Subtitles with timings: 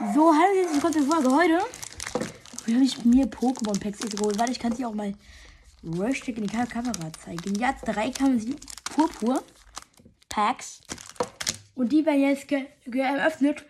[0.00, 1.58] So, hallo, jetzt willkommen zur Folge heute.
[2.72, 4.38] Habe ich mir Pokémon-Packs geholt?
[4.38, 5.14] Warte, ich kann sie auch mal
[5.84, 7.54] richtig in die Ka- Kamera zeigen.
[7.56, 9.42] Ja, drei kann man sie purpur
[10.28, 10.80] Packs.
[11.74, 13.64] Und die werden jetzt ge geöffnet.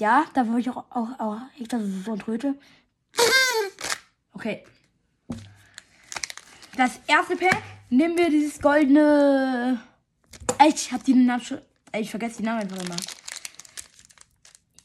[0.00, 2.54] Ja, da wollte ich auch, auch, auch echt, dass es so ein Tröte.
[4.32, 4.64] Okay.
[6.76, 9.80] Das erste Pack nehmen wir dieses goldene.
[10.68, 11.60] Ich hab den Namen schon.
[11.96, 12.96] Ich vergesse die Namen einfach immer.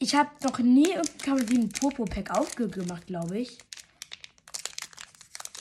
[0.02, 3.56] Ich habe noch nie irgendein wie ein Turbo-Pack aufgemacht, glaube ich.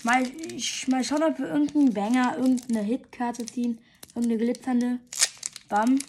[0.01, 3.79] Mal, ich, mal schauen, ob wir irgendeinen Banger, irgendeine Hitkarte ziehen.
[4.15, 4.99] Irgendeine glitzernde.
[5.69, 5.99] Bam.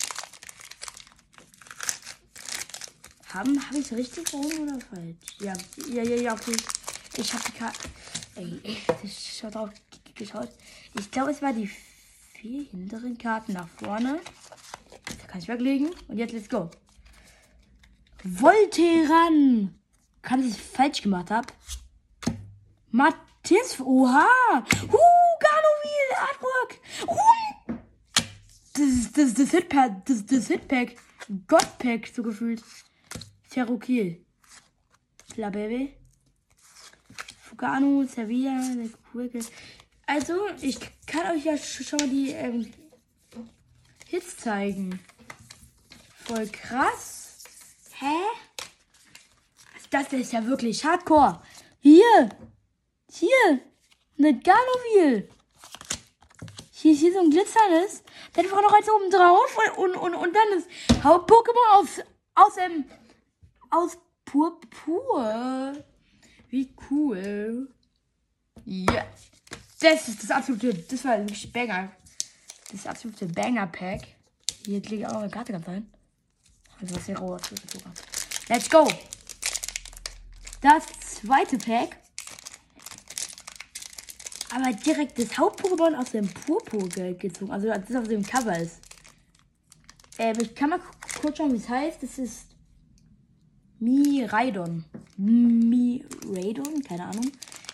[3.34, 5.16] Haben, habe ich richtig rum oder falsch?
[5.38, 5.52] Ja,
[5.90, 6.56] ja, ja, ja, okay.
[7.18, 7.80] Ich habe die Karte.
[8.36, 9.70] Ey, ich hab schon drauf
[10.14, 10.48] geschaut.
[10.98, 11.68] Ich glaube, es war die
[12.32, 14.20] vier hinteren Karten nach vorne.
[15.04, 15.90] Da kann ich weglegen.
[16.08, 16.70] Und jetzt let's go.
[18.24, 19.74] Volteran.
[20.22, 21.48] Kann ich falsch gemacht habe?
[22.90, 23.80] Matthias.
[23.80, 24.26] Oha.
[24.82, 26.08] Huh, Ganovil.
[26.20, 26.80] Artwork.
[27.08, 27.74] Uh.
[28.74, 30.04] Das ist das, das Hitpack.
[30.06, 30.96] Das, das Hitpack.
[31.46, 32.62] Godpack, so gefühlt.
[33.50, 34.24] Cherokee.
[35.36, 35.94] La Baby.
[37.42, 38.60] Fugano, Sevilla.
[40.06, 42.72] Also, ich kann euch ja sch- schon mal die ähm,
[44.06, 45.00] Hits zeigen.
[46.24, 47.21] Voll krass.
[48.02, 48.18] Hä?
[49.90, 51.40] Das ist ja wirklich hardcore.
[51.78, 52.30] Hier.
[53.08, 53.60] Hier.
[54.18, 55.30] Eine Ganovil.
[56.72, 58.02] Hier ist hier so ein glitzerndes.
[58.32, 59.56] Dann war noch eins oben drauf.
[59.76, 60.68] Und, und, und, und dann ist
[61.04, 62.00] Haupt-Pokémon aus,
[62.34, 62.86] aus, ähm,
[63.70, 65.72] aus Purpur.
[66.48, 67.72] Wie cool.
[68.64, 69.06] Ja.
[69.78, 71.92] Das ist das absolute, das war wirklich Banger.
[72.72, 74.00] Das absolute Banger-Pack.
[74.66, 75.92] Hier klicke ich auch noch eine Karte ganz rein.
[76.82, 77.38] Also was roher
[77.72, 77.92] sogar.
[78.48, 78.86] Let's go.
[80.60, 81.96] Das zweite Pack.
[84.54, 87.50] Aber direkt das Hauptpokémon aus dem Purpur ge- gezogen.
[87.52, 88.80] Also das auf dem Cover ist.
[90.18, 92.02] Ähm, ich kann mal ku- kurz schauen, wie es heißt.
[92.02, 92.48] Das ist
[93.78, 94.84] Miraidon.
[95.16, 96.82] Miraidon?
[96.82, 97.32] Keine Ahnung.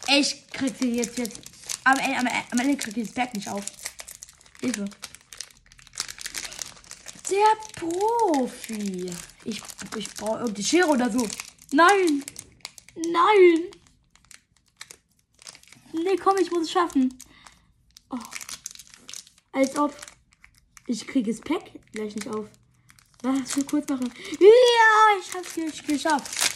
[0.09, 1.41] Ich krieg sie jetzt jetzt.
[1.85, 3.65] Am Ende, Ende, am Ende krieg ich das Berg nicht auf.
[4.61, 4.85] Hilfe.
[7.31, 9.11] Der Profi.
[9.45, 9.63] Ich,
[9.97, 11.27] ich brauche irgendeine Schere oder so.
[11.73, 12.23] Nein.
[12.97, 13.65] Nein.
[15.93, 17.19] Nee, komm, ich muss es schaffen.
[18.11, 18.19] Oh.
[19.53, 19.95] Als ob.
[20.87, 22.47] Ich kriege das Pack gleich nicht auf.
[23.23, 24.11] Was für kurz machen.
[24.41, 26.53] Ja, ich hab's ge- geschafft.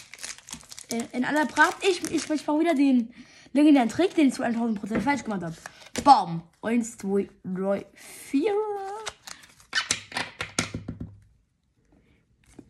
[0.90, 1.76] Äh, In aller Pracht.
[1.82, 3.12] Ich, ich, ich brauche wieder den
[3.52, 5.56] legendären Trick, den ich zu 1000% falsch gemacht habe.
[6.04, 6.42] Bam.
[6.62, 8.54] Eins, zwei, drei, vier.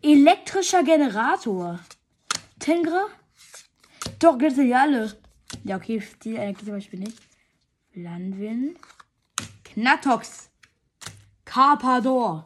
[0.05, 1.79] Elektrischer Generator.
[2.59, 3.07] Tengra?
[4.19, 5.17] Doch, gibt es ja alle.
[5.63, 7.19] Ja, okay, die Energie zum Beispiel nicht.
[7.95, 8.77] Landwin.
[9.63, 10.51] Knatox.
[11.45, 12.45] Carpador.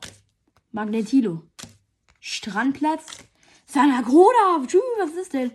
[0.73, 1.45] Magnetilo.
[2.21, 3.07] Strandplatz.
[3.65, 4.67] Sanagroda.
[4.67, 5.51] Tschü, was ist denn?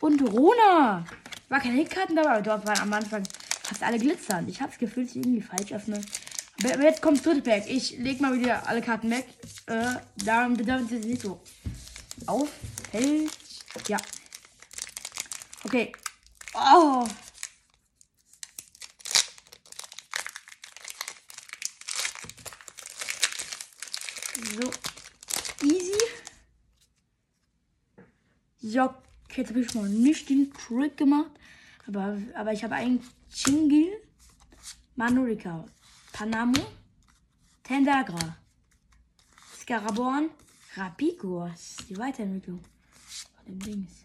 [0.00, 1.04] Und Rona.
[1.50, 3.22] War keine Hitkarten dabei, aber dort waren am Anfang
[3.64, 4.48] fast alle glitzern.
[4.48, 5.72] Ich hab's gefühlt, ich irgendwie falsch.
[5.74, 6.02] Aber aber
[6.62, 7.68] jetzt kommt das dritte Pack.
[7.68, 9.26] Ich leg mal wieder alle Karten weg.
[9.66, 11.40] Äh, damit damit es nicht so
[12.26, 13.30] auffällt.
[13.86, 13.98] Ja.
[15.64, 15.92] Okay.
[16.54, 17.06] Oh.
[24.54, 24.70] So.
[25.62, 25.98] Easy.
[28.60, 28.94] So,
[29.36, 31.30] jetzt habe ich mal nicht den Trick gemacht.
[31.86, 33.92] Aber, aber ich habe einen Chingil,
[34.94, 35.64] Manurika,
[36.18, 36.66] Panamo,
[37.62, 38.38] Tendagra,
[39.60, 40.30] Scaraborn,
[41.54, 42.60] ist die Weiterentwicklung
[43.36, 44.04] von dem Dings.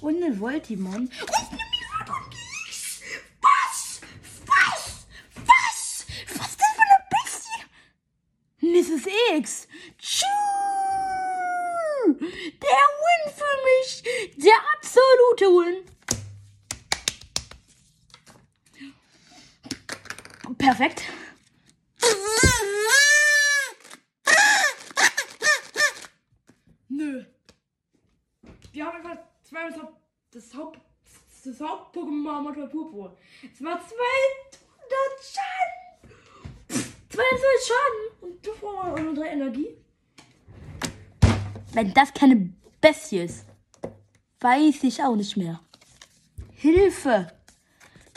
[0.00, 0.94] Und eine Voltimon.
[0.94, 3.00] Und eine Miraculix.
[3.42, 4.00] Was?
[4.46, 5.06] Was?
[5.44, 6.06] Was?
[6.36, 7.62] Was ist das für eine Bestie?
[8.60, 9.04] Mrs.
[9.36, 9.66] X.
[9.98, 10.28] Tschüss.
[12.62, 13.90] Der Win für mich.
[14.36, 15.93] Der absolute Win.
[20.58, 21.02] Perfekt.
[26.88, 27.24] Nö.
[28.72, 30.00] Wir haben einfach zwei das Haupt,
[30.30, 30.80] das Haupt,
[31.44, 33.16] das Haupt-Pokémon Motor Purpur.
[33.52, 33.94] Es war 200
[35.22, 36.10] Schaden.
[37.08, 38.02] 200 Schaden.
[38.20, 39.76] Und du brauchst unsere Energie.
[41.72, 43.46] Wenn das keine Bestie ist,
[44.40, 45.60] weiß ich auch nicht mehr.
[46.52, 47.32] Hilfe.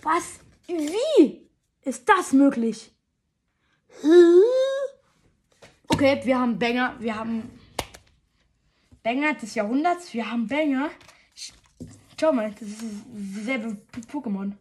[0.03, 0.39] Was?
[0.67, 1.46] Wie
[1.87, 2.91] ist das möglich?
[5.87, 7.49] Okay, wir haben Banger, wir haben
[9.03, 10.13] Banger des Jahrhunderts.
[10.13, 10.89] Wir haben Banger.
[11.35, 11.53] Sch-
[12.19, 13.77] Schau mal, das ist dieselbe
[14.11, 14.51] Pokémon.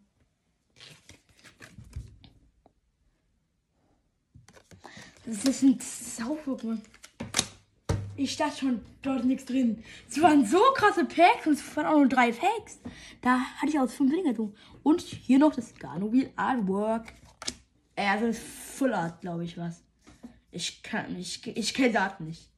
[5.24, 6.80] Das ist ein Sau-Pokémon.
[8.18, 9.82] Ich dachte schon, dort ist nichts drin.
[10.08, 12.78] Es waren so krasse Packs und es waren auch nur drei Packs.
[13.20, 14.54] Da hatte ich aus fünf Dinger drin.
[14.82, 17.12] Und hier noch das Garnobil Artwork.
[17.94, 19.82] Also das Full Art, glaube ich, was.
[20.50, 22.48] Ich kann, ich, ich kenne Daten nicht.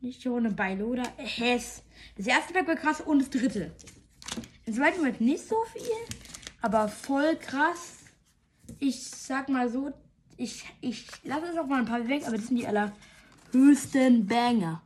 [0.00, 1.02] Nicht ohne Beiloder.
[1.16, 1.82] Hess.
[2.16, 3.72] Das erste Pack war krass und das dritte.
[4.64, 6.16] Im zweiten Moment nicht so viel,
[6.62, 8.04] aber voll krass.
[8.78, 9.92] Ich sag mal so,
[10.36, 14.82] ich, ich lasse es auch mal ein paar weg, aber das sind die allerhöchsten Banger.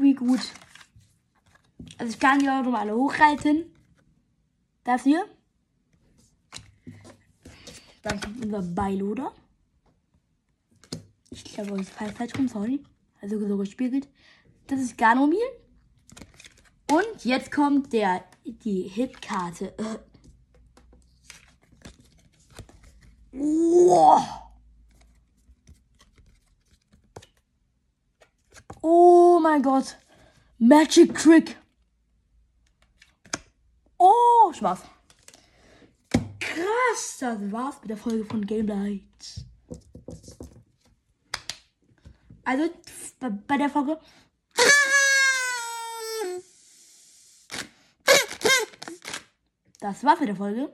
[0.00, 0.40] Uh, wie gut.
[1.98, 3.66] Also ich kann die auch nochmal alle hochreiten.
[4.84, 5.24] Das hier.
[8.02, 9.32] Dann kommt unser Beiloder.
[11.30, 12.82] Ich glaube, ist falsch, falsch rum, sorry.
[13.20, 14.08] Also so gespiegelt.
[14.66, 15.38] Das ist Garnomil.
[16.90, 19.74] Und jetzt kommt der, die Hitkarte.
[23.32, 24.39] Oh
[29.50, 29.96] mein Gott.
[30.58, 31.56] Magic Trick.
[33.98, 34.80] Oh, Spaß.
[36.38, 39.02] Krass, das war's mit der Folge von Gameblight.
[42.44, 42.70] Also
[43.18, 43.98] bei- bei der Folge.
[49.80, 50.72] Das war's mit der Folge.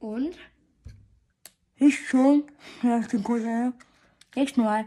[0.00, 0.36] Und
[1.76, 2.44] ich schon.
[2.82, 3.72] Ja, ich bin cool.
[4.34, 4.86] Nächstes Mal.